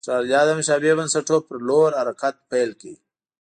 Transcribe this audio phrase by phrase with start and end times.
[0.03, 2.91] اسټرالیا د مشابه بنسټونو په لور حرکت پیل کړ.